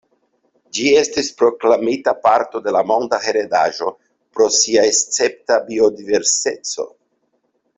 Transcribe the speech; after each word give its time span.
Ĝi 0.75 0.85
estis 1.01 1.27
proklamita 1.41 2.13
parto 2.23 2.61
de 2.69 2.73
la 2.77 2.81
monda 2.93 3.19
heredaĵo 3.27 3.93
pro 4.09 4.49
sia 4.61 4.87
escepta 4.95 5.63
biodiverseco. 5.69 6.89